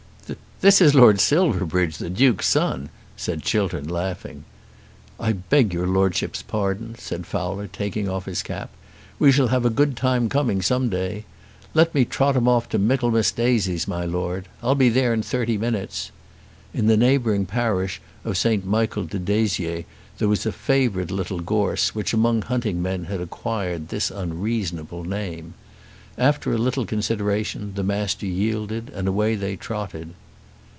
"This 0.61 0.79
is 0.79 0.93
Lord 0.93 1.19
Silverbridge, 1.19 1.97
the 1.97 2.07
Duke's 2.07 2.45
son," 2.47 2.89
said 3.17 3.41
Chiltern, 3.41 3.89
laughing. 3.89 4.43
"I 5.19 5.31
beg 5.33 5.73
your 5.73 5.87
Lordship's 5.87 6.43
pardon," 6.43 6.93
said 6.99 7.25
Fowler, 7.25 7.65
taking 7.65 8.07
off 8.07 8.25
his 8.27 8.43
cap. 8.43 8.69
"We 9.17 9.31
shall 9.31 9.47
have 9.47 9.65
a 9.65 9.71
good 9.71 9.97
time 9.97 10.29
coming, 10.29 10.61
some 10.61 10.87
day. 10.87 11.25
Let 11.73 11.95
me 11.95 12.05
trot 12.05 12.35
'em 12.37 12.47
off 12.47 12.69
to 12.69 12.77
Michaelmas 12.77 13.31
Daisies, 13.31 13.87
my 13.87 14.05
Lord. 14.05 14.47
I'll 14.61 14.75
be 14.75 14.89
there 14.89 15.15
in 15.15 15.23
thirty 15.23 15.57
minutes." 15.57 16.11
In 16.75 16.85
the 16.85 16.95
neighbouring 16.95 17.47
parish 17.47 17.99
of 18.23 18.37
St. 18.37 18.63
Michael 18.63 19.05
de 19.05 19.17
Dezier 19.17 19.85
there 20.19 20.29
was 20.29 20.45
a 20.45 20.51
favourite 20.51 21.09
little 21.09 21.39
gorse 21.39 21.95
which 21.95 22.13
among 22.13 22.43
hunting 22.43 22.83
men 22.83 23.05
had 23.05 23.19
acquired 23.19 23.89
this 23.89 24.11
unreasonable 24.11 25.05
name. 25.05 25.55
After 26.19 26.53
a 26.53 26.59
little 26.59 26.85
consideration 26.85 27.73
the 27.73 27.83
Master 27.83 28.27
yielded, 28.27 28.91
and 28.93 29.07
away 29.07 29.33
they 29.33 29.55
trotted. 29.55 30.13